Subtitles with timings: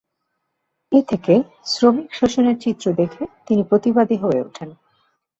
[0.91, 1.33] এ থেকে
[1.65, 4.69] শ্রমিক শোষণের চিত্র দেখে তিনি প্রতিবাদী হয়ে ওঠেন।